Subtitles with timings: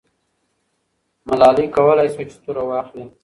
[1.27, 3.03] ملالۍ کولای سوای چې توره واخلي.